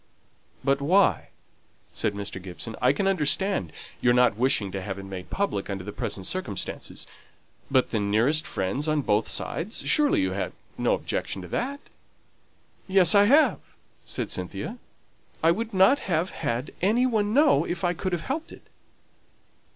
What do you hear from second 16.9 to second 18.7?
one know if I could have helped it."